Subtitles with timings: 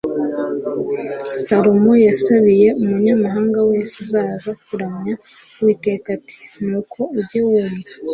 [1.43, 5.13] salomo yasabiye umunyamahanga wese uzaza kuramya
[5.59, 7.91] uwiteka ati nuko ujye wumva